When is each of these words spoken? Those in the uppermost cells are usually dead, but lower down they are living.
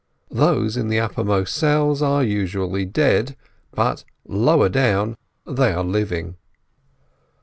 Those 0.31 0.77
in 0.77 0.87
the 0.87 0.99
uppermost 0.99 1.53
cells 1.53 2.01
are 2.01 2.23
usually 2.23 2.85
dead, 2.85 3.35
but 3.71 4.03
lower 4.27 4.67
down 4.67 5.15
they 5.45 5.71
are 5.73 5.83
living. 5.83 6.37